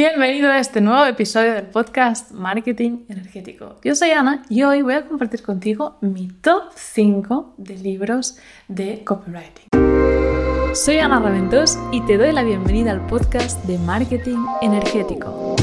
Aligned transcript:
Bienvenido 0.00 0.50
a 0.50 0.58
este 0.58 0.80
nuevo 0.80 1.04
episodio 1.04 1.52
del 1.52 1.66
podcast 1.66 2.30
Marketing 2.30 3.00
Energético. 3.10 3.76
Yo 3.84 3.94
soy 3.94 4.12
Ana 4.12 4.44
y 4.48 4.62
hoy 4.62 4.80
voy 4.80 4.94
a 4.94 5.04
compartir 5.04 5.42
contigo 5.42 5.98
mi 6.00 6.28
top 6.28 6.72
5 6.74 7.56
de 7.58 7.76
libros 7.76 8.38
de 8.66 9.04
copywriting. 9.04 9.66
Soy 10.72 11.00
Ana 11.00 11.20
Raventós 11.20 11.78
y 11.92 12.00
te 12.06 12.16
doy 12.16 12.32
la 12.32 12.44
bienvenida 12.44 12.92
al 12.92 13.04
podcast 13.08 13.62
de 13.66 13.76
Marketing 13.76 14.38
Energético. 14.62 15.54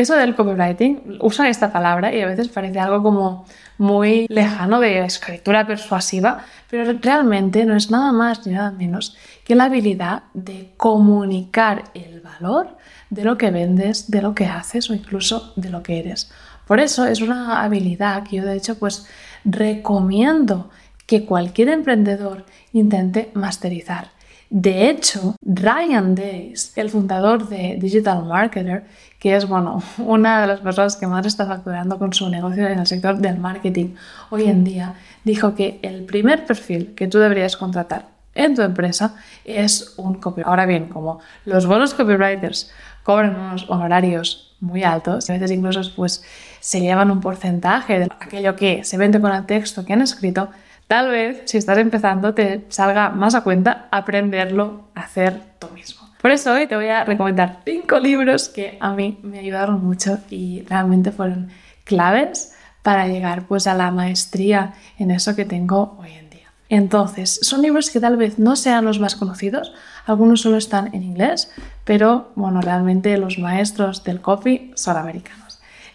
Eso 0.00 0.14
del 0.14 0.34
copywriting, 0.34 1.18
usan 1.20 1.46
esta 1.46 1.72
palabra 1.72 2.14
y 2.14 2.20
a 2.20 2.26
veces 2.26 2.48
parece 2.48 2.78
algo 2.78 3.02
como 3.02 3.46
muy 3.78 4.26
lejano 4.28 4.78
de 4.80 5.04
escritura 5.04 5.66
persuasiva, 5.66 6.44
pero 6.68 6.92
realmente 7.00 7.64
no 7.64 7.74
es 7.76 7.90
nada 7.90 8.12
más 8.12 8.46
ni 8.46 8.52
nada 8.52 8.70
menos 8.70 9.16
que 9.44 9.54
la 9.54 9.64
habilidad 9.64 10.24
de 10.34 10.72
comunicar 10.76 11.84
el 11.94 12.20
valor 12.20 12.76
de 13.10 13.24
lo 13.24 13.38
que 13.38 13.50
vendes, 13.50 14.10
de 14.10 14.22
lo 14.22 14.34
que 14.34 14.46
haces 14.46 14.90
o 14.90 14.94
incluso 14.94 15.52
de 15.56 15.70
lo 15.70 15.82
que 15.82 15.98
eres. 15.98 16.30
Por 16.66 16.80
eso 16.80 17.06
es 17.06 17.20
una 17.20 17.62
habilidad 17.62 18.24
que 18.24 18.36
yo 18.36 18.44
de 18.44 18.56
hecho 18.56 18.78
pues 18.78 19.06
recomiendo 19.44 20.70
que 21.06 21.24
cualquier 21.24 21.68
emprendedor 21.68 22.44
intente 22.72 23.30
masterizar. 23.34 24.15
De 24.48 24.88
hecho, 24.88 25.34
Ryan 25.42 26.14
Days, 26.14 26.72
el 26.76 26.88
fundador 26.88 27.48
de 27.48 27.76
Digital 27.80 28.24
Marketer, 28.24 28.84
que 29.18 29.34
es 29.34 29.48
bueno, 29.48 29.82
una 29.98 30.40
de 30.42 30.46
las 30.46 30.60
personas 30.60 30.96
que 30.96 31.06
más 31.06 31.26
está 31.26 31.46
facturando 31.46 31.98
con 31.98 32.12
su 32.12 32.28
negocio 32.30 32.66
en 32.66 32.78
el 32.78 32.86
sector 32.86 33.18
del 33.18 33.38
marketing 33.38 33.94
hoy 34.30 34.44
en 34.44 34.62
día, 34.62 34.94
dijo 35.24 35.54
que 35.54 35.80
el 35.82 36.04
primer 36.04 36.46
perfil 36.46 36.94
que 36.94 37.08
tú 37.08 37.18
deberías 37.18 37.56
contratar 37.56 38.08
en 38.34 38.54
tu 38.54 38.62
empresa 38.62 39.16
es 39.44 39.94
un 39.96 40.14
copywriter. 40.14 40.48
Ahora 40.48 40.66
bien, 40.66 40.88
como 40.88 41.20
los 41.44 41.66
buenos 41.66 41.94
copywriters 41.94 42.70
cobran 43.02 43.34
unos 43.34 43.68
honorarios 43.68 44.54
muy 44.60 44.84
altos, 44.84 45.28
a 45.28 45.32
veces 45.32 45.50
incluso 45.50 45.80
pues, 45.96 46.22
se 46.60 46.80
llevan 46.80 47.10
un 47.10 47.20
porcentaje 47.20 47.98
de 47.98 48.08
aquello 48.20 48.54
que 48.54 48.84
se 48.84 48.96
vende 48.96 49.20
con 49.20 49.32
el 49.32 49.44
texto 49.46 49.84
que 49.84 49.92
han 49.92 50.02
escrito, 50.02 50.50
Tal 50.86 51.08
vez, 51.08 51.42
si 51.46 51.58
estás 51.58 51.78
empezando, 51.78 52.32
te 52.32 52.64
salga 52.68 53.10
más 53.10 53.34
a 53.34 53.42
cuenta 53.42 53.88
aprenderlo 53.90 54.84
a 54.94 55.00
hacer 55.00 55.40
tú 55.58 55.68
mismo. 55.74 56.06
Por 56.22 56.30
eso 56.30 56.52
hoy 56.52 56.66
te 56.66 56.76
voy 56.76 56.88
a 56.88 57.04
recomendar 57.04 57.60
cinco 57.64 57.98
libros 57.98 58.48
que 58.48 58.78
a 58.80 58.92
mí 58.92 59.18
me 59.22 59.40
ayudaron 59.40 59.84
mucho 59.84 60.18
y 60.30 60.62
realmente 60.68 61.10
fueron 61.10 61.50
claves 61.84 62.54
para 62.82 63.08
llegar 63.08 63.46
pues 63.46 63.66
a 63.66 63.74
la 63.74 63.90
maestría 63.90 64.74
en 64.98 65.10
eso 65.10 65.34
que 65.34 65.44
tengo 65.44 65.96
hoy 66.00 66.12
en 66.12 66.30
día. 66.30 66.52
Entonces, 66.68 67.40
son 67.42 67.62
libros 67.62 67.90
que 67.90 68.00
tal 68.00 68.16
vez 68.16 68.38
no 68.38 68.56
sean 68.56 68.84
los 68.84 69.00
más 69.00 69.16
conocidos, 69.16 69.72
algunos 70.04 70.40
solo 70.40 70.56
están 70.56 70.94
en 70.94 71.02
inglés, 71.02 71.52
pero 71.84 72.32
bueno, 72.36 72.60
realmente 72.60 73.16
los 73.18 73.38
maestros 73.38 74.04
del 74.04 74.20
copy 74.20 74.72
son 74.74 74.96
americanos. 74.96 75.45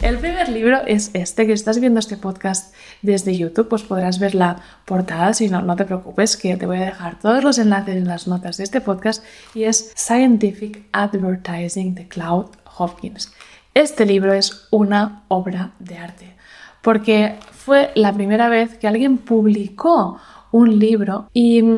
El 0.01 0.17
primer 0.17 0.49
libro 0.49 0.79
es 0.87 1.11
este, 1.13 1.45
que 1.45 1.53
estás 1.53 1.79
viendo 1.79 1.99
este 1.99 2.17
podcast 2.17 2.73
desde 3.03 3.37
YouTube, 3.37 3.67
pues 3.67 3.83
podrás 3.83 4.17
ver 4.17 4.33
la 4.33 4.57
portada, 4.85 5.31
si 5.35 5.47
no, 5.47 5.61
no 5.61 5.75
te 5.75 5.85
preocupes, 5.85 6.37
que 6.37 6.57
te 6.57 6.65
voy 6.65 6.77
a 6.77 6.85
dejar 6.85 7.19
todos 7.19 7.43
los 7.43 7.59
enlaces 7.59 7.97
en 7.97 8.07
las 8.07 8.27
notas 8.27 8.57
de 8.57 8.63
este 8.63 8.81
podcast, 8.81 9.23
y 9.53 9.65
es 9.65 9.93
Scientific 9.95 10.87
Advertising 10.91 11.93
de 11.93 12.07
Cloud 12.07 12.47
Hopkins. 12.79 13.31
Este 13.75 14.07
libro 14.07 14.33
es 14.33 14.67
una 14.71 15.21
obra 15.27 15.73
de 15.77 15.99
arte, 15.99 16.35
porque 16.81 17.35
fue 17.51 17.91
la 17.93 18.11
primera 18.11 18.49
vez 18.49 18.79
que 18.79 18.87
alguien 18.87 19.19
publicó 19.19 20.19
un 20.51 20.79
libro 20.79 21.29
y 21.31 21.77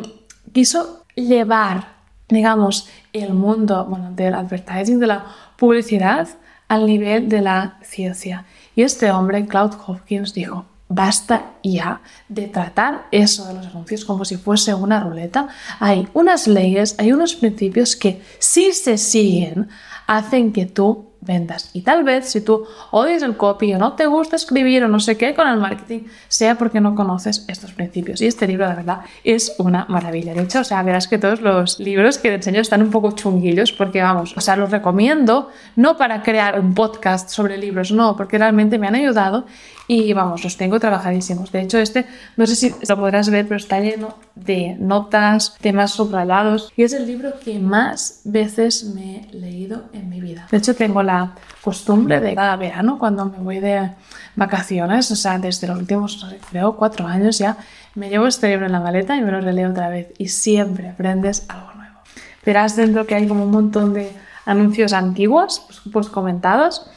quiso 0.53 1.03
llevar, 1.13 1.87
digamos, 2.29 2.87
el 3.11 3.33
mundo 3.33 3.83
bueno, 3.83 4.11
del 4.13 4.33
advertising, 4.33 4.99
de 4.99 5.07
la 5.07 5.25
publicidad, 5.57 6.29
al 6.67 6.85
nivel 6.85 7.29
de 7.29 7.41
la 7.41 7.77
ciencia. 7.81 8.45
Y 8.75 8.83
este 8.83 9.11
hombre, 9.11 9.45
Cloud 9.45 9.73
Hopkins, 9.85 10.33
dijo, 10.33 10.65
basta 10.87 11.53
ya 11.63 12.01
de 12.29 12.47
tratar 12.47 13.07
eso 13.11 13.45
de 13.47 13.53
los 13.55 13.67
anuncios 13.67 14.05
como 14.05 14.25
si 14.25 14.37
fuese 14.37 14.73
una 14.73 14.99
ruleta. 14.99 15.47
Hay 15.79 16.07
unas 16.13 16.47
leyes, 16.47 16.95
hay 16.97 17.11
unos 17.11 17.35
principios 17.35 17.95
que 17.95 18.21
si 18.39 18.73
se 18.73 18.97
siguen 18.97 19.69
hacen 20.07 20.51
que 20.51 20.65
tú 20.65 21.12
ventas. 21.25 21.69
Y 21.73 21.81
tal 21.81 22.03
vez 22.03 22.29
si 22.29 22.41
tú 22.41 22.65
odias 22.91 23.23
el 23.23 23.37
copy 23.37 23.73
o 23.73 23.77
no 23.77 23.93
te 23.93 24.05
gusta 24.05 24.35
escribir 24.35 24.83
o 24.83 24.87
no 24.87 24.99
sé 24.99 25.17
qué 25.17 25.33
con 25.33 25.47
el 25.47 25.57
marketing, 25.57 26.01
sea 26.27 26.55
porque 26.55 26.81
no 26.81 26.95
conoces 26.95 27.45
estos 27.47 27.73
principios. 27.73 28.21
Y 28.21 28.27
este 28.27 28.47
libro, 28.47 28.67
de 28.67 28.75
verdad, 28.75 29.01
es 29.23 29.55
una 29.57 29.85
maravilla. 29.89 30.33
De 30.33 30.43
hecho, 30.43 30.59
o 30.59 30.63
sea, 30.63 30.83
verás 30.83 31.07
que 31.07 31.17
todos 31.17 31.41
los 31.41 31.79
libros 31.79 32.17
que 32.17 32.29
te 32.29 32.35
enseño 32.35 32.61
están 32.61 32.81
un 32.81 32.91
poco 32.91 33.11
chunguillos 33.11 33.71
porque, 33.71 34.01
vamos, 34.01 34.35
o 34.37 34.41
sea, 34.41 34.55
los 34.55 34.71
recomiendo 34.71 35.49
no 35.75 35.97
para 35.97 36.21
crear 36.23 36.59
un 36.59 36.73
podcast 36.73 37.29
sobre 37.29 37.57
libros, 37.57 37.91
no, 37.91 38.15
porque 38.15 38.37
realmente 38.37 38.77
me 38.77 38.87
han 38.87 38.95
ayudado 38.95 39.45
y 39.87 40.13
vamos, 40.13 40.43
los 40.43 40.57
tengo 40.57 40.79
trabajadísimos. 40.79 41.51
De 41.51 41.61
hecho, 41.61 41.77
este, 41.77 42.05
no 42.37 42.47
sé 42.47 42.55
si 42.55 42.73
lo 42.87 42.97
podrás 42.97 43.29
ver, 43.29 43.45
pero 43.47 43.57
está 43.57 43.79
lleno 43.79 44.15
de 44.35 44.75
notas, 44.79 45.55
temas 45.59 45.91
subrayados 45.91 46.71
y 46.75 46.83
es 46.83 46.93
el 46.93 47.05
libro 47.05 47.39
que 47.39 47.59
más 47.59 48.21
veces 48.23 48.85
me 48.95 49.27
he 49.29 49.33
leído 49.33 49.83
en 49.93 50.09
mi 50.09 50.21
vida. 50.21 50.47
De 50.49 50.57
hecho, 50.57 50.75
tengo 50.75 51.03
la 51.03 51.12
costumbre 51.61 52.19
de 52.19 52.35
cada 52.35 52.55
verano, 52.55 52.99
cuando 52.99 53.25
me 53.25 53.37
voy 53.37 53.59
de 53.59 53.91
vacaciones, 54.35 55.09
o 55.11 55.15
sea, 55.15 55.37
desde 55.39 55.67
los 55.67 55.77
últimos, 55.77 56.25
creo, 56.49 56.75
cuatro 56.75 57.07
años 57.07 57.37
ya, 57.37 57.57
me 57.95 58.09
llevo 58.09 58.27
este 58.27 58.49
libro 58.49 58.65
en 58.65 58.71
la 58.71 58.79
maleta 58.79 59.15
y 59.15 59.21
me 59.21 59.31
lo 59.31 59.41
releo 59.41 59.69
otra 59.69 59.89
vez 59.89 60.13
y 60.17 60.27
siempre 60.27 60.89
aprendes 60.89 61.45
algo 61.49 61.73
nuevo. 61.73 61.99
Verás 62.45 62.75
dentro 62.75 63.05
que 63.05 63.15
hay 63.15 63.27
como 63.27 63.43
un 63.43 63.51
montón 63.51 63.93
de 63.93 64.11
anuncios 64.45 64.93
antiguos, 64.93 65.63
pues, 65.67 65.81
pues 65.91 66.09
comentados 66.09 66.89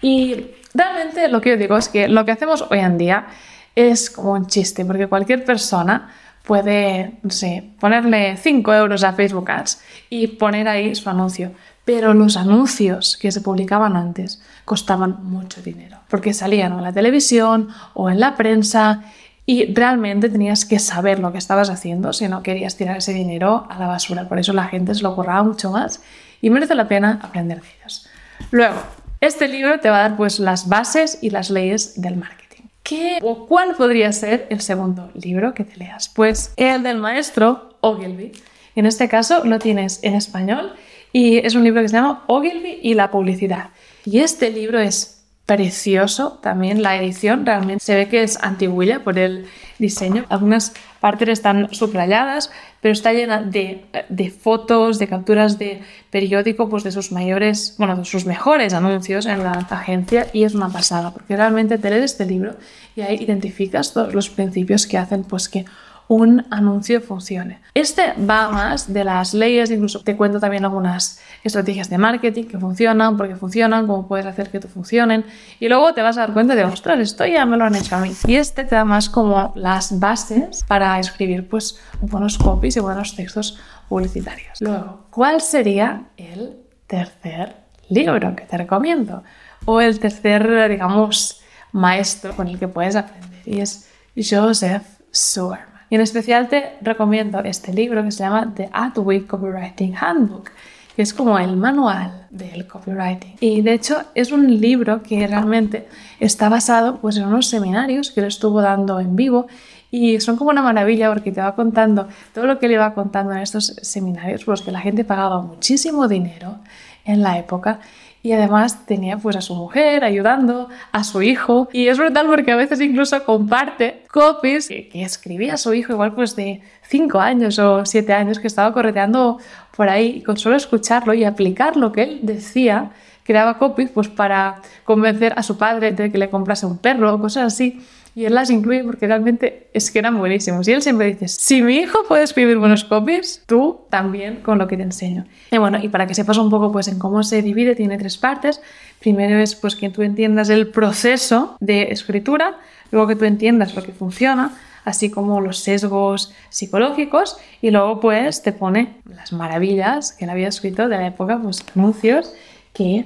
y 0.00 0.50
Realmente 0.76 1.28
lo 1.28 1.40
que 1.40 1.50
yo 1.50 1.56
digo 1.56 1.78
es 1.78 1.88
que 1.88 2.06
lo 2.06 2.26
que 2.26 2.32
hacemos 2.32 2.66
hoy 2.70 2.80
en 2.80 2.98
día 2.98 3.28
es 3.74 4.10
como 4.10 4.32
un 4.32 4.46
chiste, 4.46 4.84
porque 4.84 5.06
cualquier 5.06 5.42
persona 5.42 6.12
puede, 6.42 7.18
no 7.22 7.30
sé, 7.30 7.70
ponerle 7.80 8.36
5 8.36 8.74
euros 8.74 9.02
a 9.02 9.14
Facebook 9.14 9.50
Ads 9.50 9.80
y 10.10 10.26
poner 10.26 10.68
ahí 10.68 10.94
su 10.94 11.08
anuncio. 11.08 11.52
Pero 11.86 12.12
los 12.12 12.36
anuncios 12.36 13.16
que 13.16 13.32
se 13.32 13.40
publicaban 13.40 13.96
antes 13.96 14.42
costaban 14.66 15.24
mucho 15.24 15.62
dinero, 15.62 15.98
porque 16.10 16.34
salían 16.34 16.72
en 16.72 16.82
la 16.82 16.92
televisión 16.92 17.68
o 17.94 18.10
en 18.10 18.20
la 18.20 18.36
prensa 18.36 19.04
y 19.46 19.72
realmente 19.72 20.28
tenías 20.28 20.64
que 20.64 20.80
saber 20.80 21.20
lo 21.20 21.30
que 21.30 21.38
estabas 21.38 21.70
haciendo 21.70 22.12
si 22.12 22.26
no 22.26 22.42
querías 22.42 22.76
tirar 22.76 22.96
ese 22.96 23.14
dinero 23.14 23.68
a 23.70 23.78
la 23.78 23.86
basura. 23.86 24.28
Por 24.28 24.40
eso 24.40 24.52
la 24.52 24.64
gente 24.64 24.96
se 24.96 25.02
lo 25.02 25.14
curraba 25.14 25.44
mucho 25.44 25.70
más 25.70 26.02
y 26.42 26.50
merece 26.50 26.74
la 26.74 26.88
pena 26.88 27.20
aprender 27.22 27.62
de 27.62 27.68
ellos. 27.78 28.08
Luego, 28.50 28.76
este 29.20 29.46
libro 29.46 29.78
te 29.78 29.88
va 29.88 29.98
a 30.00 30.08
dar 30.08 30.16
pues 30.16 30.40
las 30.40 30.68
bases 30.68 31.20
y 31.22 31.30
las 31.30 31.50
leyes 31.50 32.00
del 32.02 32.16
marketing. 32.16 32.64
¿Qué 32.82 33.20
o 33.22 33.46
cuál 33.46 33.76
podría 33.76 34.12
ser 34.12 34.48
el 34.50 34.60
segundo 34.60 35.10
libro 35.14 35.54
que 35.54 35.62
te 35.62 35.76
leas? 35.76 36.08
Pues 36.08 36.52
el 36.56 36.82
del 36.82 36.98
maestro 36.98 37.76
Ogilvy. 37.80 38.32
En 38.76 38.86
este 38.86 39.08
caso 39.08 39.44
lo 39.44 39.58
tienes 39.58 39.98
en 40.02 40.14
español 40.14 40.74
y 41.12 41.38
es 41.38 41.54
un 41.54 41.64
libro 41.64 41.82
que 41.82 41.88
se 41.88 41.96
llama 41.96 42.22
Ogilvy 42.28 42.78
y 42.82 42.94
la 42.94 43.10
publicidad. 43.10 43.70
Y 44.04 44.20
este 44.20 44.50
libro 44.50 44.78
es 44.78 45.16
precioso 45.46 46.40
también 46.42 46.82
la 46.82 46.96
edición 46.96 47.46
realmente 47.46 47.84
se 47.84 47.94
ve 47.94 48.08
que 48.08 48.24
es 48.24 48.36
antiguilla 48.42 49.04
por 49.04 49.16
el 49.16 49.46
diseño 49.78 50.24
algunas 50.28 50.72
partes 50.98 51.28
están 51.28 51.72
subrayadas 51.72 52.50
pero 52.80 52.92
está 52.92 53.12
llena 53.12 53.42
de, 53.42 53.84
de, 54.08 54.30
fotos 54.30 54.98
de 54.98 55.06
capturas 55.06 55.56
de 55.56 55.82
periódico 56.10 56.68
pues 56.68 56.82
de 56.82 56.90
sus 56.90 57.12
mayores 57.12 57.76
bueno 57.78 57.96
de 57.96 58.04
sus 58.04 58.26
mejores 58.26 58.74
anuncios 58.74 59.24
en 59.26 59.44
la 59.44 59.52
agencia 59.70 60.26
y 60.32 60.42
es 60.42 60.54
una 60.56 60.68
pasada 60.68 61.12
porque 61.12 61.36
realmente 61.36 61.78
te 61.78 61.90
lees 61.90 62.06
este 62.06 62.26
libro 62.26 62.56
y 62.96 63.02
ahí 63.02 63.16
identificas 63.22 63.92
todos 63.92 64.14
los 64.14 64.28
principios 64.30 64.88
que 64.88 64.98
hacen 64.98 65.22
pues 65.22 65.48
que 65.48 65.64
un 66.08 66.46
anuncio 66.50 67.00
funcione. 67.00 67.60
Este 67.74 68.14
va 68.18 68.48
más 68.50 68.92
de 68.92 69.04
las 69.04 69.34
leyes, 69.34 69.70
incluso 69.70 70.00
te 70.00 70.16
cuento 70.16 70.40
también 70.40 70.64
algunas 70.64 71.20
estrategias 71.42 71.90
de 71.90 71.98
marketing 71.98 72.44
que 72.44 72.58
funcionan, 72.58 73.16
porque 73.16 73.36
funcionan, 73.36 73.86
cómo 73.86 74.06
puedes 74.06 74.26
hacer 74.26 74.50
que 74.50 74.60
te 74.60 74.68
funcionen, 74.68 75.24
y 75.60 75.68
luego 75.68 75.92
te 75.94 76.02
vas 76.02 76.16
a 76.16 76.20
dar 76.20 76.32
cuenta 76.32 76.54
de, 76.54 76.64
ostras, 76.64 76.98
esto 77.00 77.26
ya 77.26 77.44
me 77.44 77.56
lo 77.56 77.64
han 77.64 77.74
hecho 77.74 77.96
a 77.96 78.00
mí. 78.00 78.12
Y 78.26 78.36
este 78.36 78.64
te 78.64 78.74
da 78.74 78.84
más 78.84 79.10
como 79.10 79.52
las 79.56 79.98
bases 79.98 80.64
para 80.66 80.98
escribir 80.98 81.48
pues 81.48 81.80
buenos 82.00 82.38
copies 82.38 82.76
y 82.76 82.80
buenos 82.80 83.14
textos 83.16 83.58
publicitarios. 83.88 84.60
Luego, 84.60 85.06
¿cuál 85.10 85.40
sería 85.40 86.04
el 86.16 86.56
tercer 86.86 87.56
libro 87.88 88.34
que 88.36 88.44
te 88.44 88.56
recomiendo? 88.56 89.22
O 89.64 89.80
el 89.80 89.98
tercer, 89.98 90.68
digamos, 90.68 91.42
maestro 91.72 92.34
con 92.36 92.48
el 92.48 92.58
que 92.58 92.68
puedes 92.68 92.96
aprender. 92.96 93.42
Y 93.44 93.60
es 93.60 93.88
Joseph 94.16 94.82
Suerman. 95.10 95.75
Y 95.88 95.94
en 95.94 96.00
especial 96.00 96.48
te 96.48 96.74
recomiendo 96.80 97.38
este 97.40 97.72
libro 97.72 98.02
que 98.02 98.10
se 98.10 98.24
llama 98.24 98.52
The 98.54 98.68
Adweek 98.72 99.26
Copywriting 99.26 99.94
Handbook, 99.96 100.50
que 100.96 101.02
es 101.02 101.14
como 101.14 101.38
el 101.38 101.56
manual 101.56 102.26
del 102.30 102.66
copywriting. 102.66 103.36
Y 103.40 103.62
de 103.62 103.74
hecho 103.74 104.02
es 104.14 104.32
un 104.32 104.60
libro 104.60 105.02
que 105.02 105.26
realmente 105.26 105.86
está 106.18 106.48
basado 106.48 106.96
pues, 106.98 107.16
en 107.16 107.26
unos 107.26 107.48
seminarios 107.48 108.10
que 108.10 108.20
él 108.20 108.26
estuvo 108.26 108.60
dando 108.60 108.98
en 108.98 109.14
vivo 109.14 109.46
Y 109.90 110.20
son 110.20 110.36
como 110.36 110.50
una 110.50 110.62
maravilla 110.62 111.08
porque 111.08 111.32
te 111.32 111.40
va 111.40 111.54
contando 111.54 112.08
todo 112.34 112.46
lo 112.46 112.58
que 112.58 112.68
le 112.68 112.78
va 112.78 112.94
contando 112.94 113.32
en 113.32 113.38
estos 113.38 113.76
seminarios, 113.82 114.44
pues 114.44 114.62
que 114.62 114.72
la 114.72 114.80
gente 114.80 115.04
pagaba 115.04 115.40
muchísimo 115.42 116.08
dinero 116.08 116.58
en 117.04 117.22
la 117.22 117.38
época. 117.38 117.80
Y 118.22 118.32
además 118.32 118.84
tenía 118.86 119.18
pues 119.18 119.36
a 119.36 119.40
su 119.40 119.54
mujer 119.54 120.02
ayudando, 120.02 120.68
a 120.90 121.04
su 121.04 121.22
hijo. 121.22 121.68
Y 121.72 121.86
es 121.86 121.96
brutal 121.96 122.26
porque 122.26 122.50
a 122.50 122.56
veces 122.56 122.80
incluso 122.80 123.22
comparte 123.24 124.02
copies 124.10 124.66
que, 124.66 124.90
escribía 124.94 125.54
a 125.54 125.56
su 125.56 125.72
hijo 125.74 125.92
igual 125.92 126.12
pues 126.12 126.34
de 126.34 126.60
5 126.88 127.20
años 127.20 127.58
o 127.60 127.86
7 127.86 128.12
años 128.12 128.40
que 128.40 128.48
estaba 128.48 128.72
correteando 128.72 129.38
por 129.76 129.88
ahí. 129.88 130.16
Y 130.16 130.22
con 130.22 130.36
solo 130.36 130.56
escucharlo 130.56 131.14
y 131.14 131.22
aplicar 131.22 131.76
lo 131.76 131.92
que 131.92 132.02
él 132.02 132.20
decía 132.22 132.90
creaba 133.22 133.58
copies 133.58 133.90
pues 133.90 134.08
para 134.08 134.62
convencer 134.84 135.32
a 135.36 135.42
su 135.42 135.56
padre 135.56 135.92
de 135.92 136.10
que 136.10 136.18
le 136.18 136.30
comprase 136.30 136.66
un 136.66 136.78
perro 136.78 137.14
o 137.14 137.20
cosas 137.20 137.52
así 137.52 137.80
y 138.16 138.24
él 138.24 138.34
las 138.34 138.48
incluye 138.48 138.82
porque 138.82 139.06
realmente 139.06 139.68
es 139.74 139.90
que 139.90 139.98
eran 139.98 140.16
buenísimos. 140.16 140.66
Y 140.66 140.72
él 140.72 140.80
siempre 140.80 141.08
dice, 141.08 141.28
si 141.28 141.60
mi 141.60 141.76
hijo 141.76 141.98
puede 142.08 142.24
escribir 142.24 142.56
buenos 142.56 142.82
copies, 142.82 143.42
tú 143.44 143.82
también 143.90 144.36
con 144.36 144.56
lo 144.56 144.66
que 144.66 144.78
te 144.78 144.84
enseño. 144.84 145.26
Y 145.50 145.58
bueno, 145.58 145.78
y 145.82 145.90
para 145.90 146.06
que 146.06 146.14
sepas 146.14 146.38
un 146.38 146.48
poco 146.48 146.72
pues 146.72 146.88
en 146.88 146.98
cómo 146.98 147.22
se 147.22 147.42
divide, 147.42 147.74
tiene 147.74 147.98
tres 147.98 148.16
partes. 148.16 148.62
Primero 149.00 149.38
es 149.38 149.54
pues 149.54 149.76
que 149.76 149.90
tú 149.90 150.00
entiendas 150.00 150.48
el 150.48 150.68
proceso 150.68 151.58
de 151.60 151.92
escritura, 151.92 152.56
luego 152.90 153.06
que 153.06 153.16
tú 153.16 153.26
entiendas 153.26 153.76
lo 153.76 153.82
que 153.82 153.92
funciona, 153.92 154.54
así 154.86 155.10
como 155.10 155.42
los 155.42 155.58
sesgos 155.58 156.32
psicológicos 156.48 157.36
y 157.60 157.70
luego 157.70 158.00
pues 158.00 158.40
te 158.42 158.52
pone 158.52 158.96
las 159.04 159.34
maravillas 159.34 160.12
que 160.12 160.24
él 160.24 160.30
había 160.30 160.48
escrito 160.48 160.88
de 160.88 160.96
la 160.96 161.06
época, 161.06 161.38
pues 161.42 161.62
anuncios 161.74 162.32
que 162.72 163.04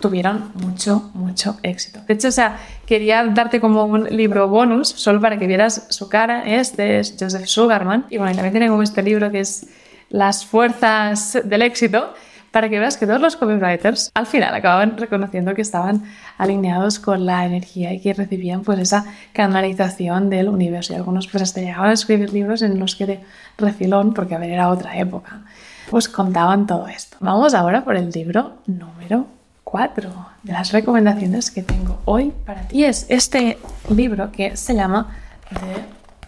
tuvieron 0.00 0.52
mucho, 0.54 1.10
mucho 1.14 1.58
éxito. 1.62 2.00
De 2.06 2.14
hecho, 2.14 2.28
o 2.28 2.32
sea, 2.32 2.58
quería 2.86 3.24
darte 3.24 3.60
como 3.60 3.84
un 3.84 4.04
libro 4.04 4.48
bonus, 4.48 4.88
solo 4.88 5.20
para 5.20 5.38
que 5.38 5.46
vieras 5.46 5.86
su 5.90 6.08
cara. 6.08 6.42
Este 6.44 6.98
es 6.98 7.16
Joseph 7.18 7.46
Sugarman. 7.46 8.06
Y 8.10 8.18
bueno, 8.18 8.34
también 8.34 8.52
tiene 8.52 8.68
como 8.68 8.82
este 8.82 9.02
libro 9.02 9.30
que 9.30 9.40
es 9.40 9.66
Las 10.08 10.44
fuerzas 10.44 11.38
del 11.44 11.62
éxito, 11.62 12.14
para 12.50 12.68
que 12.68 12.80
veas 12.80 12.96
que 12.96 13.06
todos 13.06 13.20
los 13.20 13.36
copywriters 13.36 14.10
al 14.12 14.26
final 14.26 14.52
acababan 14.54 14.96
reconociendo 14.96 15.54
que 15.54 15.62
estaban 15.62 16.02
alineados 16.36 16.98
con 16.98 17.24
la 17.24 17.46
energía 17.46 17.92
y 17.92 18.00
que 18.00 18.12
recibían 18.12 18.62
pues 18.62 18.80
esa 18.80 19.04
canalización 19.32 20.30
del 20.30 20.48
universo. 20.48 20.92
Y 20.92 20.96
algunos 20.96 21.28
pues 21.28 21.42
hasta 21.44 21.60
llegaban 21.60 21.90
a 21.90 21.92
escribir 21.92 22.32
libros 22.32 22.62
en 22.62 22.78
los 22.80 22.96
que 22.96 23.06
de 23.06 23.20
refilón, 23.56 24.14
porque 24.14 24.34
a 24.34 24.38
ver, 24.38 24.50
era 24.50 24.68
otra 24.68 24.98
época, 24.98 25.42
pues 25.90 26.08
contaban 26.08 26.66
todo 26.66 26.88
esto. 26.88 27.16
Vamos 27.20 27.54
ahora 27.54 27.84
por 27.84 27.96
el 27.96 28.10
libro 28.10 28.58
número 28.66 29.26
cuatro 29.70 30.10
de 30.42 30.52
las 30.52 30.72
recomendaciones 30.72 31.50
que 31.50 31.62
tengo 31.62 32.00
hoy 32.04 32.32
para 32.44 32.62
ti. 32.62 32.78
Y 32.78 32.84
es 32.84 33.06
este 33.08 33.58
libro 33.88 34.32
que 34.32 34.56
se 34.56 34.74
llama 34.74 35.16
The 35.48 35.84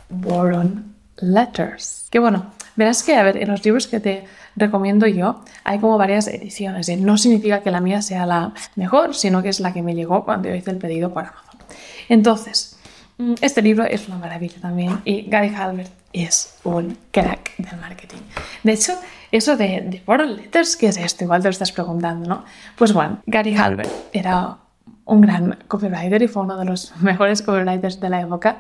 Boron 0.08 0.94
Letters. 1.16 2.06
Que 2.10 2.18
bueno, 2.18 2.52
verás 2.76 3.02
que, 3.02 3.16
a 3.16 3.22
ver, 3.22 3.36
en 3.36 3.50
los 3.50 3.64
libros 3.64 3.86
que 3.86 4.00
te 4.00 4.24
recomiendo 4.54 5.06
yo 5.06 5.42
hay 5.64 5.78
como 5.78 5.98
varias 5.98 6.28
ediciones. 6.28 6.88
No 7.00 7.18
significa 7.18 7.62
que 7.62 7.70
la 7.70 7.80
mía 7.80 8.00
sea 8.00 8.26
la 8.26 8.52
mejor, 8.76 9.14
sino 9.14 9.42
que 9.42 9.48
es 9.48 9.60
la 9.60 9.72
que 9.72 9.82
me 9.82 9.94
llegó 9.94 10.24
cuando 10.24 10.48
yo 10.48 10.54
hice 10.54 10.70
el 10.70 10.78
pedido 10.78 11.12
por 11.12 11.24
Amazon. 11.24 11.60
Entonces, 12.08 12.78
este 13.40 13.62
libro 13.62 13.84
es 13.84 14.08
una 14.08 14.18
maravilla 14.18 14.60
también 14.60 15.00
y 15.04 15.22
Gary 15.22 15.54
Halbert 15.54 15.92
es 16.12 16.58
un 16.64 16.98
crack 17.10 17.56
del 17.56 17.78
marketing. 17.80 18.18
De 18.62 18.72
hecho, 18.72 18.94
eso 19.30 19.56
de, 19.56 19.80
de 20.06 20.26
Letters, 20.26 20.76
¿qué 20.76 20.88
es 20.88 20.96
esto? 20.96 21.24
Igual 21.24 21.42
te 21.42 21.48
lo 21.48 21.52
estás 21.52 21.72
preguntando, 21.72 22.28
¿no? 22.28 22.44
Pues 22.76 22.92
bueno, 22.92 23.22
Gary 23.26 23.54
Halbert 23.54 23.90
era 24.12 24.56
un 25.04 25.20
gran 25.20 25.58
copywriter 25.68 26.22
y 26.22 26.28
fue 26.28 26.42
uno 26.42 26.56
de 26.56 26.64
los 26.64 26.96
mejores 27.00 27.42
copywriters 27.42 28.00
de 28.00 28.10
la 28.10 28.20
época, 28.20 28.58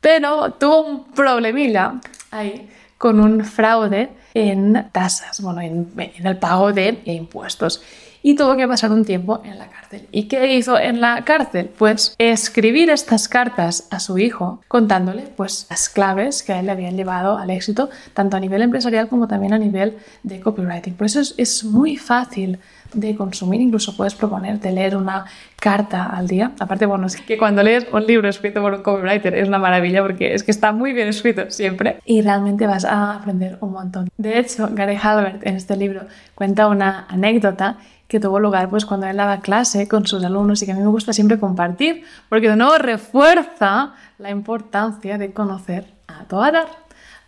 pero 0.00 0.52
tuvo 0.52 0.82
un 0.82 1.04
problemilla 1.12 2.00
ahí 2.30 2.68
con 2.96 3.20
un 3.20 3.44
fraude 3.44 4.10
en 4.34 4.90
tasas, 4.92 5.40
bueno, 5.40 5.60
en, 5.60 5.92
en 5.96 6.26
el 6.26 6.36
pago 6.36 6.72
de 6.72 7.00
impuestos 7.04 7.82
y 8.22 8.34
tuvo 8.34 8.56
que 8.56 8.66
pasar 8.66 8.92
un 8.92 9.04
tiempo 9.04 9.40
en 9.44 9.58
la 9.58 9.68
cárcel. 9.68 10.06
¿Y 10.12 10.24
qué 10.24 10.54
hizo 10.54 10.78
en 10.78 11.00
la 11.00 11.22
cárcel? 11.24 11.70
Pues 11.76 12.14
escribir 12.18 12.90
estas 12.90 13.28
cartas 13.28 13.88
a 13.90 14.00
su 14.00 14.18
hijo 14.18 14.60
contándole 14.68 15.24
pues 15.36 15.66
las 15.70 15.88
claves 15.88 16.42
que 16.42 16.52
a 16.52 16.60
él 16.60 16.66
le 16.66 16.72
habían 16.72 16.96
llevado 16.96 17.38
al 17.38 17.50
éxito, 17.50 17.90
tanto 18.14 18.36
a 18.36 18.40
nivel 18.40 18.62
empresarial 18.62 19.08
como 19.08 19.28
también 19.28 19.52
a 19.52 19.58
nivel 19.58 19.96
de 20.22 20.40
copywriting. 20.40 20.94
Por 20.94 21.06
eso 21.06 21.20
es, 21.20 21.64
muy 21.64 21.96
fácil 21.96 22.58
de 22.94 23.14
consumir, 23.16 23.60
incluso 23.60 23.96
puedes 23.96 24.14
proponerte 24.14 24.70
leer 24.70 24.96
una 24.96 25.26
carta 25.60 26.04
al 26.04 26.26
día. 26.26 26.52
Aparte, 26.58 26.86
bueno, 26.86 27.06
es 27.06 27.16
que 27.16 27.36
cuando 27.36 27.62
lees 27.62 27.86
un 27.92 28.06
libro 28.06 28.28
escrito 28.28 28.62
por 28.62 28.74
un 28.74 28.82
copywriter 28.82 29.34
es 29.34 29.48
una 29.48 29.58
maravilla 29.58 30.02
porque 30.02 30.34
es 30.34 30.42
que 30.42 30.50
está 30.50 30.72
muy 30.72 30.92
bien 30.92 31.08
escrito 31.08 31.50
siempre 31.50 31.98
y 32.04 32.22
realmente 32.22 32.66
vas 32.66 32.84
a 32.84 33.16
aprender 33.16 33.58
un 33.60 33.72
montón. 33.72 34.08
De 34.16 34.38
hecho, 34.38 34.68
Gary 34.72 34.96
Halbert 35.00 35.46
en 35.46 35.56
este 35.56 35.76
libro 35.76 36.02
cuenta 36.34 36.68
una 36.68 37.06
anécdota 37.08 37.78
que 38.08 38.18
tuvo 38.18 38.40
lugar 38.40 38.70
pues 38.70 38.86
cuando 38.86 39.06
él 39.06 39.18
daba 39.18 39.40
clase 39.40 39.86
con 39.86 40.06
sus 40.06 40.24
alumnos 40.24 40.62
y 40.62 40.66
que 40.66 40.72
a 40.72 40.74
mí 40.74 40.80
me 40.80 40.88
gusta 40.88 41.12
siempre 41.12 41.38
compartir, 41.38 42.04
porque 42.28 42.48
de 42.48 42.56
nuevo 42.56 42.76
refuerza 42.78 43.94
la 44.16 44.30
importancia 44.30 45.18
de 45.18 45.32
conocer 45.32 45.94
a 46.08 46.24
Toadar 46.24 46.66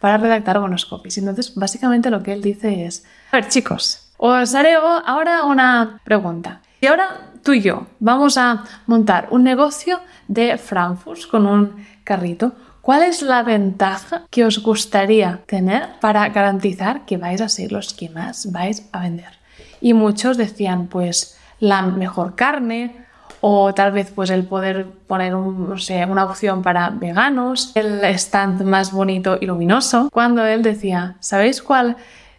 para 0.01 0.17
redactar 0.17 0.59
buenos 0.59 0.87
copies. 0.87 1.19
Entonces, 1.19 1.55
básicamente 1.55 2.11
lo 2.11 2.23
que 2.23 2.33
él 2.33 2.43
dice 2.43 2.87
es, 2.87 3.05
a 3.31 3.37
ver 3.37 3.49
chicos, 3.49 4.11
os 4.17 4.55
haré 4.55 4.75
ahora 4.75 5.45
una 5.45 6.01
pregunta. 6.05 6.63
Y 6.81 6.87
ahora 6.87 7.31
tú 7.45 7.53
y 7.53 7.61
yo 7.61 7.87
vamos 7.99 8.39
a 8.39 8.65
montar 8.87 9.29
un 9.31 9.45
negocio 9.45 10.01
de 10.29 10.57
Frankfurt 10.57 11.29
con 11.31 11.47
un 11.47 11.87
carrito. 12.05 12.53
¿Cuál 12.81 13.03
es 13.03 13.21
la 13.21 13.43
ventaja 13.43 14.25
que 14.31 14.47
os 14.47 14.63
gustaría 14.63 15.43
tener 15.47 16.01
para 16.01 16.27
garantizar 16.31 17.05
que 17.05 17.19
vais 17.19 17.43
a 17.43 17.51
ser 17.51 17.71
los 17.71 17.93
que 17.93 18.09
más 18.09 18.51
vais 18.51 18.89
a 18.93 19.01
vender? 19.01 19.40
Y 19.81 19.95
muchos 19.95 20.37
decían 20.37 20.87
pues 20.87 21.39
la 21.59 21.83
mejor 21.83 22.35
carne 22.35 23.07
o 23.41 23.73
tal 23.75 23.93
vez 23.93 24.11
pues 24.15 24.31
el 24.31 24.45
poder 24.45 24.87
poner 25.07 25.35
un, 25.35 25.75
una 26.09 26.25
opción 26.25 26.63
para 26.63 26.91
veganos, 26.91 27.73
el 27.75 28.05
stand 28.05 28.63
más 28.63 28.93
bonito 28.93 29.39
y 29.41 29.47
luminoso, 29.47 30.11
cuando 30.13 30.45
él 30.45 30.63
decía, 30.63 31.17
¿sabéis 31.21 31.63
cuál 31.63 31.97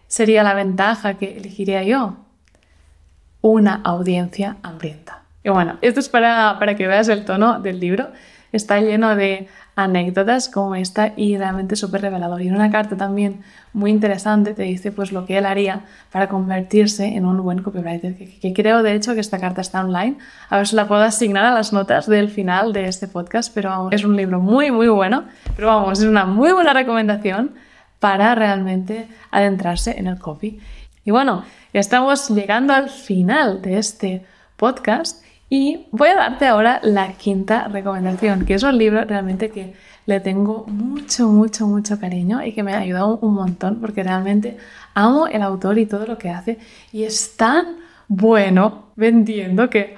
sería 0.08 0.44
la 0.44 0.54
ventaja 0.54 1.16
que 1.16 1.38
elegiría 1.38 1.84
yo? 1.84 2.18
Una 3.42 3.82
audiencia 3.84 4.58
hambrienta. 4.62 5.24
Y 5.44 5.50
bueno, 5.50 5.78
esto 5.82 6.00
es 6.00 6.10
para, 6.10 6.58
para 6.60 6.76
que 6.76 6.88
veas 6.88 7.08
el 7.08 7.26
tono 7.26 7.60
del 7.60 7.80
libro. 7.80 8.10
Está 8.52 8.80
lleno 8.80 9.16
de 9.16 9.48
anécdotas 9.76 10.50
como 10.50 10.76
esta 10.76 11.14
y 11.16 11.38
realmente 11.38 11.76
súper 11.76 12.02
revelador. 12.02 12.42
Y 12.42 12.48
en 12.48 12.56
una 12.56 12.70
carta 12.72 12.98
también 12.98 13.42
muy 13.74 13.92
interesante 13.92 14.54
te 14.54 14.64
dice 14.64 14.92
pues 14.92 15.12
lo 15.12 15.26
que 15.26 15.38
él 15.38 15.46
haría 15.46 15.86
para 16.12 16.28
convertirse 16.28 17.06
en 17.06 17.26
un 17.26 17.42
buen 17.42 17.62
copywriter, 17.62 18.16
que, 18.16 18.54
creo 18.54 18.84
de 18.84 18.96
hecho 18.96 19.14
que 19.14 19.22
esta 19.22 19.40
carta 19.40 19.62
está 19.62 19.80
online, 19.80 20.18
a 20.50 20.58
ver 20.58 20.68
si 20.68 20.76
la 20.76 20.88
puedo 20.88 21.02
asignar 21.02 21.46
a 21.46 21.54
las 21.54 21.72
notas 21.72 22.08
del 22.08 22.30
final 22.30 22.74
de 22.74 22.86
este 22.86 23.08
podcast, 23.08 23.54
pero 23.54 23.90
es 23.92 24.04
un 24.04 24.18
libro 24.18 24.40
muy 24.40 24.72
muy 24.72 24.90
bueno, 24.90 25.26
pero 25.56 25.68
vamos, 25.68 26.00
es 26.00 26.06
una 26.06 26.26
muy 26.26 26.52
buena 26.52 26.74
recomendación 26.74 27.56
para 28.00 28.36
realmente 28.36 29.08
adentrarse 29.30 29.98
en 29.98 30.08
el 30.08 30.20
copy. 30.20 30.60
Y 31.06 31.12
bueno, 31.12 31.44
ya 31.74 31.80
estamos 31.80 32.30
llegando 32.30 32.74
al 32.74 32.90
final 32.90 33.62
de 33.62 33.78
este 33.78 34.26
podcast 34.58 35.24
y 35.54 35.88
voy 35.92 36.08
a 36.08 36.16
darte 36.16 36.48
ahora 36.48 36.80
la 36.82 37.12
quinta 37.12 37.68
recomendación, 37.68 38.46
que 38.46 38.54
es 38.54 38.64
un 38.64 38.78
libro 38.78 39.04
realmente 39.04 39.50
que 39.50 39.74
le 40.06 40.22
tengo 40.22 40.66
mucho, 40.68 41.28
mucho, 41.28 41.68
mucho 41.68 42.00
cariño 42.00 42.42
y 42.42 42.54
que 42.54 42.64
me 42.64 42.74
ha 42.74 42.80
ayudado 42.80 43.20
un 43.22 43.34
montón 43.34 43.82
porque 43.82 44.02
realmente 44.02 44.56
amo 44.94 45.28
el 45.28 45.42
autor 45.42 45.78
y 45.78 45.86
todo 45.88 46.06
lo 46.06 46.18
que 46.18 46.30
hace 46.30 46.58
y 46.94 47.04
es 47.04 47.36
tan 47.36 47.66
bueno 48.08 48.94
vendiendo 48.96 49.70
que 49.70 49.98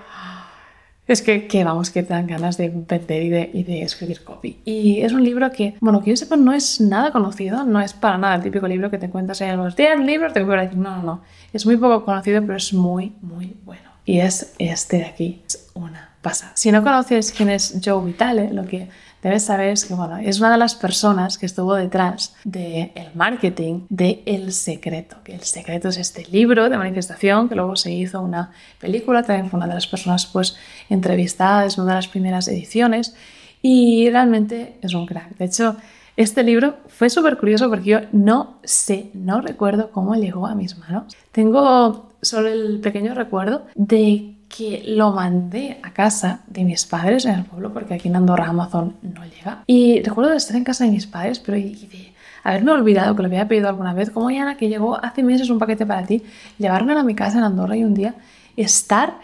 es 1.05 1.21
que, 1.21 1.63
vamos, 1.63 1.91
que 1.91 2.01
te 2.01 2.15
dan 2.15 2.25
ganas 2.25 2.57
de 2.57 2.69
vender 2.69 3.21
y 3.21 3.29
de, 3.29 3.51
y 3.53 3.63
de, 3.63 3.83
escribir 3.83 4.23
copy. 4.23 4.59
Y 4.65 5.01
es 5.01 5.11
un 5.11 5.23
libro 5.23 5.51
que, 5.51 5.75
bueno, 5.81 6.01
que 6.01 6.11
yo 6.11 6.17
sepa, 6.17 6.35
no 6.35 6.53
es 6.53 6.81
nada 6.81 7.11
conocido, 7.11 7.63
no 7.63 7.79
es 7.79 7.93
para 7.93 8.17
nada 8.17 8.35
el 8.35 8.41
típico 8.41 8.67
libro 8.67 8.89
que 8.89 8.97
te 8.97 9.09
cuentas 9.09 9.41
en 9.41 9.57
los 9.57 9.75
10 9.75 9.99
libros, 9.99 10.33
te 10.33 10.41
voy 10.41 10.57
a 10.57 10.61
decir, 10.61 10.79
no, 10.79 10.95
no, 10.95 11.03
no. 11.03 11.21
Es 11.51 11.65
muy 11.65 11.77
poco 11.77 12.05
conocido, 12.05 12.41
pero 12.41 12.55
es 12.55 12.73
muy, 12.73 13.13
muy 13.21 13.55
bueno 13.65 13.92
y 14.05 14.19
es 14.19 14.53
este 14.59 14.97
de 14.97 15.05
aquí. 15.05 15.41
Es 15.47 15.69
una 15.73 16.11
pasada. 16.21 16.51
Si 16.55 16.71
no 16.71 16.83
conoces 16.83 17.31
quién 17.31 17.49
es 17.49 17.79
Joe 17.83 18.03
Vitale, 18.05 18.53
lo 18.53 18.65
que 18.65 18.89
debes 19.21 19.43
saber 19.43 19.69
es 19.69 19.85
que 19.85 19.93
bueno, 19.93 20.17
es 20.17 20.39
una 20.39 20.51
de 20.51 20.57
las 20.57 20.75
personas 20.75 21.37
que 21.37 21.45
estuvo 21.45 21.75
detrás 21.75 22.35
del 22.43 22.91
marketing 23.15 23.81
de 23.89 24.21
El 24.25 24.51
Secreto. 24.51 25.17
El 25.25 25.41
Secreto 25.41 25.89
es 25.89 25.97
este 25.97 26.25
libro 26.25 26.69
de 26.69 26.77
manifestación 26.77 27.47
que 27.47 27.55
luego 27.55 27.75
se 27.75 27.91
hizo 27.91 28.21
una 28.21 28.51
película, 28.79 29.23
también 29.23 29.49
fue 29.49 29.57
una 29.57 29.67
de 29.67 29.75
las 29.75 29.87
personas 29.87 30.25
pues 30.25 30.57
entrevistadas, 30.89 31.77
una 31.77 31.91
de 31.91 31.95
las 31.95 32.07
primeras 32.07 32.47
ediciones 32.47 33.15
y 33.61 34.09
realmente 34.09 34.77
es 34.81 34.93
un 34.93 35.05
crack. 35.05 35.37
De 35.37 35.45
hecho, 35.45 35.77
este 36.15 36.43
libro 36.43 36.77
fue 36.87 37.09
súper 37.09 37.37
curioso 37.37 37.69
porque 37.69 37.89
yo 37.89 37.99
no 38.11 38.59
sé, 38.63 39.09
no 39.13 39.41
recuerdo 39.41 39.89
cómo 39.91 40.15
llegó 40.15 40.45
a 40.45 40.53
mis 40.53 40.77
manos. 40.77 41.15
Tengo 41.31 42.12
solo 42.23 42.49
el 42.49 42.79
pequeño 42.79 43.13
recuerdo 43.13 43.67
de 43.75 44.35
que 44.49 44.83
lo 44.85 45.11
mandé 45.11 45.79
a 45.81 45.93
casa 45.93 46.41
de 46.47 46.63
mis 46.63 46.85
padres 46.85 47.25
en 47.25 47.35
el 47.35 47.45
pueblo, 47.45 47.73
porque 47.73 47.95
aquí 47.95 48.07
en 48.07 48.15
Andorra 48.15 48.47
Amazon 48.47 48.95
no 49.01 49.23
llega. 49.25 49.63
Y 49.65 50.01
recuerdo 50.03 50.31
de 50.31 50.37
estar 50.37 50.55
en 50.55 50.63
casa 50.63 50.85
de 50.85 50.91
mis 50.91 51.07
padres, 51.07 51.39
pero 51.39 51.57
de 51.57 52.13
haberme 52.43 52.71
olvidado 52.71 53.15
que 53.15 53.23
lo 53.23 53.27
había 53.27 53.47
pedido 53.47 53.67
alguna 53.67 53.93
vez, 53.93 54.11
como 54.11 54.29
Yana, 54.29 54.55
que 54.55 54.69
llegó 54.69 55.03
hace 55.03 55.23
meses 55.23 55.49
un 55.49 55.57
paquete 55.57 55.85
para 55.85 56.05
ti, 56.05 56.21
llevarme 56.59 56.93
a 56.93 57.03
mi 57.03 57.15
casa 57.15 57.39
en 57.39 57.45
Andorra 57.45 57.75
y 57.77 57.83
un 57.83 57.93
día 57.93 58.15
estar 58.55 59.15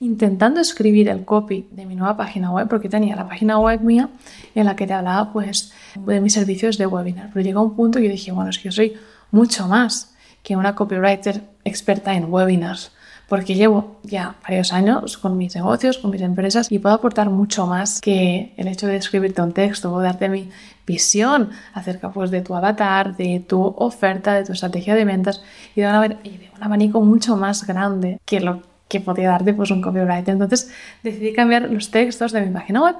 intentando 0.00 0.60
escribir 0.60 1.08
el 1.08 1.24
copy 1.24 1.66
de 1.70 1.84
mi 1.84 1.94
nueva 1.94 2.16
página 2.16 2.50
web, 2.50 2.68
porque 2.68 2.88
tenía 2.88 3.16
la 3.16 3.28
página 3.28 3.58
web 3.58 3.80
mía 3.80 4.08
en 4.54 4.64
la 4.64 4.76
que 4.76 4.86
te 4.86 4.92
hablaba 4.92 5.32
pues 5.32 5.72
de 5.96 6.20
mis 6.20 6.32
servicios 6.32 6.78
de 6.78 6.86
webinar. 6.86 7.30
Pero 7.34 7.44
llegó 7.44 7.62
un 7.62 7.74
punto 7.74 7.98
y 7.98 8.04
yo 8.04 8.10
dije, 8.10 8.32
bueno, 8.32 8.50
es 8.50 8.58
que 8.58 8.64
yo 8.64 8.72
soy 8.72 8.94
mucho 9.32 9.66
más 9.66 10.14
que 10.42 10.56
una 10.56 10.74
copywriter 10.74 11.42
experta 11.68 12.14
en 12.14 12.32
webinars, 12.32 12.92
porque 13.28 13.54
llevo 13.54 13.98
ya 14.02 14.36
varios 14.42 14.72
años 14.72 15.18
con 15.18 15.36
mis 15.36 15.54
negocios, 15.54 15.98
con 15.98 16.10
mis 16.10 16.22
empresas 16.22 16.72
y 16.72 16.78
puedo 16.78 16.94
aportar 16.94 17.28
mucho 17.28 17.66
más 17.66 18.00
que 18.00 18.54
el 18.56 18.68
hecho 18.68 18.86
de 18.86 18.96
escribirte 18.96 19.42
un 19.42 19.52
texto, 19.52 19.90
puedo 19.90 20.02
darte 20.02 20.28
mi 20.28 20.50
visión 20.86 21.50
acerca 21.74 22.10
pues 22.10 22.30
de 22.30 22.40
tu 22.40 22.54
avatar, 22.54 23.16
de 23.16 23.44
tu 23.46 23.62
oferta, 23.62 24.34
de 24.34 24.44
tu 24.44 24.52
estrategia 24.52 24.94
de 24.94 25.04
ventas 25.04 25.42
y 25.76 25.82
de, 25.82 25.88
un 25.88 26.62
abanico 26.62 27.02
mucho 27.02 27.36
más 27.36 27.66
grande 27.66 28.18
que 28.24 28.40
lo 28.40 28.62
que 28.88 29.00
podía 29.00 29.28
darte 29.28 29.52
pues 29.52 29.70
un 29.70 29.82
copywriter. 29.82 30.30
Entonces 30.30 30.70
decidí 31.02 31.34
cambiar 31.34 31.70
los 31.70 31.90
textos 31.90 32.32
de 32.32 32.40
mi 32.40 32.52
página 32.52 32.82
web 32.82 32.96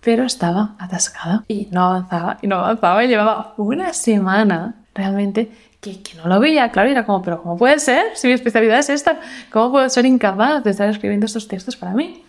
pero 0.00 0.24
estaba 0.24 0.74
atascada 0.78 1.44
y 1.48 1.68
no 1.70 1.84
avanzaba 1.84 2.38
y 2.42 2.46
no 2.46 2.56
avanzaba 2.56 3.04
y 3.04 3.08
llevaba 3.08 3.54
una 3.56 3.92
semana 3.92 4.74
realmente 4.94 5.50
que, 5.80 6.00
no 6.16 6.26
lo 6.26 6.40
veía, 6.40 6.70
claro, 6.70 6.88
y 6.88 6.92
era 6.92 7.06
como, 7.06 7.22
pero 7.22 7.42
¿cómo 7.42 7.56
puede 7.56 7.78
ser? 7.78 8.06
Si 8.14 8.26
mi 8.26 8.32
especialidad 8.32 8.78
es 8.78 8.90
esta, 8.90 9.20
¿cómo 9.50 9.70
puedo 9.72 9.88
ser 9.88 10.06
incapaz 10.06 10.64
de 10.64 10.70
estar 10.70 10.88
escribiendo 10.88 11.26
estos 11.26 11.46
textos 11.46 11.76
para 11.76 11.92
mí? 11.92 12.22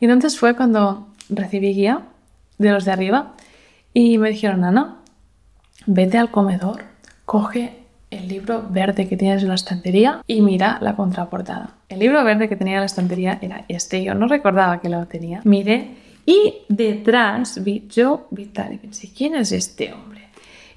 Y 0.00 0.06
entonces 0.06 0.38
fue 0.38 0.56
cuando 0.56 1.08
recibí 1.28 1.74
guía 1.74 2.02
de 2.56 2.70
los 2.70 2.84
de 2.84 2.92
arriba 2.92 3.34
y 3.92 4.18
me 4.18 4.30
dijeron, 4.30 4.64
Ana, 4.64 4.96
vete 5.86 6.18
al 6.18 6.30
comedor, 6.30 6.84
coge 7.24 7.78
el 8.10 8.28
libro 8.28 8.66
verde 8.70 9.06
que 9.06 9.16
tienes 9.16 9.42
en 9.42 9.48
la 9.48 9.54
estantería 9.54 10.22
y 10.26 10.40
mira 10.40 10.78
la 10.80 10.96
contraportada. 10.96 11.74
El 11.88 11.98
libro 11.98 12.24
verde 12.24 12.48
que 12.48 12.56
tenía 12.56 12.74
en 12.74 12.80
la 12.80 12.86
estantería 12.86 13.38
era 13.42 13.64
este, 13.68 14.02
yo 14.02 14.14
no 14.14 14.28
recordaba 14.28 14.80
que 14.80 14.88
lo 14.88 15.06
tenía. 15.06 15.40
Miré 15.44 15.96
y 16.24 16.54
detrás 16.68 17.62
vi 17.62 17.86
yo, 17.88 18.28
Vital, 18.30 18.74
y 18.74 18.78
pensé, 18.78 19.10
¿quién 19.14 19.34
es 19.34 19.52
este 19.52 19.92
hombre? 19.92 20.17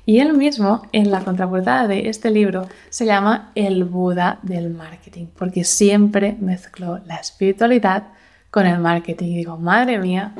Y 0.05 0.19
él 0.19 0.33
mismo, 0.33 0.81
en 0.91 1.11
la 1.11 1.23
contraportada 1.23 1.87
de 1.87 2.09
este 2.09 2.31
libro, 2.31 2.67
se 2.89 3.05
llama 3.05 3.51
El 3.55 3.83
Buda 3.83 4.39
del 4.41 4.71
Marketing, 4.71 5.27
porque 5.37 5.63
siempre 5.63 6.35
mezcló 6.39 6.99
la 7.05 7.17
espiritualidad 7.17 8.07
con 8.49 8.65
el 8.65 8.79
marketing. 8.79 9.27
Y 9.27 9.37
digo, 9.37 9.57
madre 9.57 9.99
mía, 9.99 10.33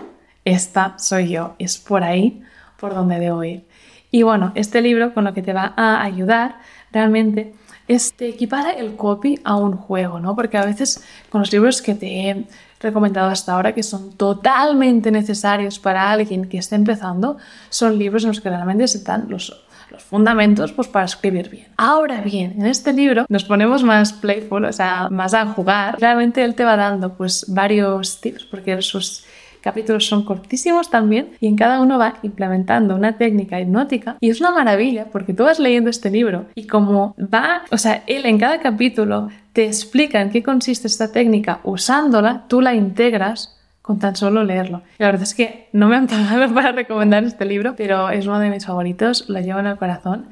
esta 0.46 0.98
soy 0.98 1.30
yo, 1.30 1.56
es 1.60 1.78
por 1.78 2.04
ahí 2.04 2.42
por 2.80 2.94
donde 2.94 3.20
debo 3.20 3.44
ir. 3.44 3.66
Y 4.10 4.24
bueno, 4.24 4.52
este 4.56 4.82
libro 4.82 5.14
con 5.14 5.24
lo 5.24 5.34
que 5.34 5.42
te 5.42 5.54
va 5.54 5.74
a 5.78 6.04
ayudar 6.04 6.60
realmente 6.92 7.54
es 7.88 8.14
te 8.14 8.28
equipara 8.30 8.72
el 8.72 8.96
copy 8.96 9.40
a 9.44 9.56
un 9.56 9.74
juego, 9.78 10.20
¿no? 10.20 10.36
Porque 10.36 10.58
a 10.58 10.66
veces 10.66 11.04
con 11.30 11.42
los 11.42 11.52
libros 11.52 11.82
que 11.82 11.96
te 11.96 12.46
recomendado 12.82 13.30
hasta 13.30 13.54
ahora, 13.54 13.74
que 13.74 13.84
son 13.84 14.12
totalmente 14.14 15.12
necesarios 15.12 15.80
para 15.80 16.12
alguien 16.12 16.48
que 16.50 16.58
esté 16.58 16.76
empezando, 16.76 17.38
son 17.70 17.98
libros 17.98 18.24
en 18.24 18.30
los 18.30 18.42
que 18.42 18.50
realmente 18.50 18.88
se 18.88 19.04
dan 19.04 19.26
los, 19.30 19.64
los 19.90 20.04
fundamentos 20.04 20.72
pues, 20.72 20.88
para 20.88 21.06
escribir 21.06 21.50
bien. 21.50 21.68
Ahora 21.78 22.22
bien, 22.22 22.56
en 22.58 22.66
este 22.66 22.94
libro 22.94 23.26
nos 23.30 23.44
ponemos 23.44 23.84
más 23.84 24.14
playful, 24.14 24.66
o 24.66 24.74
sea, 24.74 25.10
más 25.10 25.34
a 25.34 25.46
jugar. 25.48 25.98
Realmente 26.00 26.44
él 26.44 26.56
te 26.56 26.64
va 26.64 26.76
dando 26.76 27.14
pues 27.14 27.46
varios 27.48 28.20
tips, 28.22 28.46
porque 28.46 28.82
sus 28.82 29.26
capítulos 29.62 30.08
son 30.08 30.24
cortísimos 30.24 30.90
también 30.90 31.30
y 31.40 31.48
en 31.48 31.56
cada 31.56 31.82
uno 31.82 31.98
va 31.98 32.16
implementando 32.24 32.96
una 32.96 33.18
técnica 33.18 33.60
hipnótica 33.60 34.18
y 34.20 34.30
es 34.30 34.42
una 34.42 34.52
maravilla 34.52 35.06
porque 35.12 35.34
tú 35.34 35.44
vas 35.44 35.60
leyendo 35.60 35.90
este 35.90 36.10
libro 36.10 36.46
y 36.56 36.68
como 36.68 37.16
va, 37.18 37.64
o 37.72 37.78
sea, 37.78 38.04
él 38.08 38.26
en 38.26 38.38
cada 38.38 38.60
capítulo 38.60 39.30
te 39.54 39.66
explica 39.66 40.22
en 40.22 40.32
qué 40.32 40.44
consiste 40.44 40.88
esta 40.88 41.12
técnica 41.12 41.60
usándola, 41.64 42.46
tú 42.48 42.62
la 42.62 42.74
integras 42.74 43.58
con 43.82 44.00
tan 44.00 44.16
solo 44.16 44.44
leerlo. 44.44 44.82
La 44.98 45.08
verdad 45.08 45.24
es 45.24 45.34
que 45.34 45.68
no 45.74 45.88
me 45.88 45.96
han 45.96 46.08
pagado 46.08 46.54
para 46.54 46.72
recomendar 46.72 47.24
este 47.24 47.46
libro, 47.46 47.76
pero 47.76 48.10
es 48.10 48.26
uno 48.26 48.40
de 48.40 48.50
mis 48.50 48.66
favoritos, 48.66 49.30
lo 49.30 49.40
llevo 49.40 49.60
en 49.60 49.68
el 49.68 49.78
corazón 49.78 50.28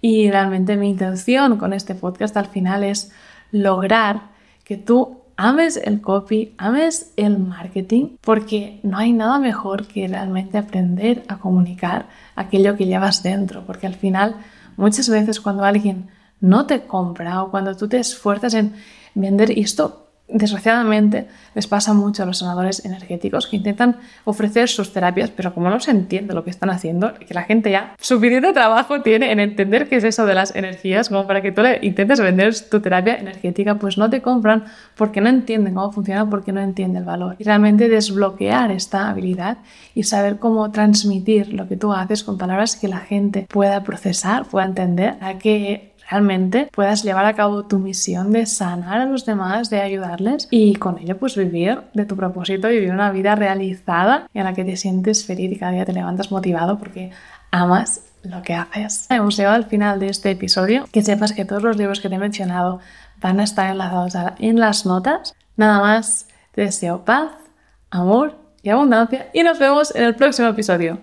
y 0.00 0.30
realmente 0.30 0.76
mi 0.76 0.90
intención 0.90 1.56
con 1.56 1.72
este 1.72 1.94
podcast 1.94 2.36
al 2.36 2.46
final 2.46 2.84
es 2.84 3.12
lograr 3.52 4.34
que 4.64 4.76
tú 4.76 5.23
ames 5.36 5.76
el 5.76 6.00
copy, 6.00 6.54
ames 6.58 7.12
el 7.16 7.38
marketing, 7.38 8.16
porque 8.20 8.80
no 8.82 8.98
hay 8.98 9.12
nada 9.12 9.38
mejor 9.38 9.86
que 9.86 10.08
realmente 10.08 10.58
aprender 10.58 11.24
a 11.28 11.38
comunicar 11.38 12.08
aquello 12.36 12.76
que 12.76 12.86
llevas 12.86 13.22
dentro, 13.22 13.64
porque 13.66 13.86
al 13.86 13.94
final 13.94 14.36
muchas 14.76 15.08
veces 15.08 15.40
cuando 15.40 15.64
alguien 15.64 16.08
no 16.40 16.66
te 16.66 16.82
compra 16.82 17.42
o 17.42 17.50
cuando 17.50 17.76
tú 17.76 17.88
te 17.88 17.98
esfuerzas 17.98 18.54
en 18.54 18.74
vender, 19.14 19.50
esto 19.58 20.03
desgraciadamente 20.26 21.28
les 21.54 21.66
pasa 21.66 21.92
mucho 21.92 22.22
a 22.22 22.26
los 22.26 22.38
sanadores 22.38 22.84
energéticos 22.84 23.46
que 23.46 23.56
intentan 23.56 23.98
ofrecer 24.24 24.68
sus 24.68 24.92
terapias, 24.92 25.30
pero 25.30 25.52
como 25.52 25.68
no 25.68 25.78
se 25.80 25.90
entiende 25.90 26.34
lo 26.34 26.44
que 26.44 26.50
están 26.50 26.70
haciendo, 26.70 27.14
que 27.14 27.34
la 27.34 27.42
gente 27.42 27.70
ya 27.70 27.94
suficiente 28.00 28.52
trabajo 28.52 29.02
tiene 29.02 29.30
en 29.32 29.40
entender 29.40 29.88
qué 29.88 29.96
es 29.96 30.04
eso 30.04 30.24
de 30.26 30.34
las 30.34 30.56
energías, 30.56 31.08
como 31.08 31.26
para 31.26 31.42
que 31.42 31.52
tú 31.52 31.62
le 31.62 31.78
intentes 31.82 32.20
vender 32.20 32.54
tu 32.68 32.80
terapia 32.80 33.16
energética, 33.16 33.76
pues 33.76 33.98
no 33.98 34.08
te 34.08 34.22
compran 34.22 34.64
porque 34.96 35.20
no 35.20 35.28
entienden 35.28 35.74
cómo 35.74 35.92
funciona, 35.92 36.28
porque 36.28 36.52
no 36.52 36.60
entienden 36.60 37.02
el 37.02 37.04
valor. 37.04 37.36
Y 37.38 37.44
realmente 37.44 37.88
desbloquear 37.88 38.70
esta 38.70 39.10
habilidad 39.10 39.58
y 39.94 40.04
saber 40.04 40.38
cómo 40.38 40.70
transmitir 40.70 41.52
lo 41.52 41.68
que 41.68 41.76
tú 41.76 41.92
haces 41.92 42.24
con 42.24 42.38
palabras 42.38 42.76
que 42.76 42.88
la 42.88 42.98
gente 42.98 43.46
pueda 43.48 43.82
procesar, 43.82 44.46
pueda 44.46 44.66
entender, 44.66 45.16
a 45.20 45.38
que 45.38 45.94
realmente 46.10 46.68
puedas 46.72 47.02
llevar 47.02 47.24
a 47.24 47.34
cabo 47.34 47.64
tu 47.64 47.78
misión 47.78 48.32
de 48.32 48.46
sanar 48.46 49.00
a 49.00 49.06
los 49.06 49.24
demás, 49.24 49.70
de 49.70 49.80
ayudarles 49.80 50.14
y 50.50 50.74
con 50.76 50.98
ello 50.98 51.16
pues 51.16 51.36
vivir 51.36 51.82
de 51.94 52.04
tu 52.04 52.16
propósito, 52.16 52.68
vivir 52.68 52.90
una 52.90 53.10
vida 53.10 53.34
realizada 53.34 54.28
en 54.34 54.44
la 54.44 54.54
que 54.54 54.64
te 54.64 54.76
sientes 54.76 55.24
feliz 55.24 55.52
y 55.52 55.56
cada 55.56 55.72
día 55.72 55.84
te 55.84 55.92
levantas 55.92 56.30
motivado 56.30 56.78
porque 56.78 57.10
amas 57.50 58.02
lo 58.22 58.42
que 58.42 58.54
haces. 58.54 59.06
Hemos 59.10 59.36
llegado 59.36 59.56
al 59.56 59.66
final 59.66 60.00
de 60.00 60.08
este 60.08 60.30
episodio. 60.30 60.86
Que 60.92 61.02
sepas 61.02 61.32
que 61.32 61.44
todos 61.44 61.62
los 61.62 61.76
libros 61.76 62.00
que 62.00 62.08
te 62.08 62.14
he 62.14 62.18
mencionado 62.18 62.80
van 63.20 63.40
a 63.40 63.44
estar 63.44 63.70
enlazados 63.70 64.14
en 64.38 64.58
las 64.58 64.86
notas. 64.86 65.34
Nada 65.56 65.80
más, 65.80 66.26
te 66.52 66.62
deseo 66.62 67.04
paz, 67.04 67.32
amor 67.90 68.36
y 68.62 68.70
abundancia 68.70 69.28
y 69.34 69.42
nos 69.42 69.58
vemos 69.58 69.94
en 69.94 70.04
el 70.04 70.14
próximo 70.14 70.48
episodio. 70.48 70.92